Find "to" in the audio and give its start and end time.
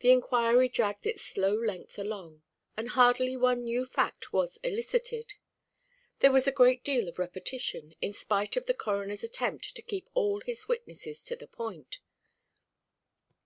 9.74-9.80, 11.24-11.36